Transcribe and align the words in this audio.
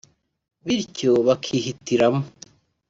bityo 0.65 1.11
bakihitiramo 1.27 2.21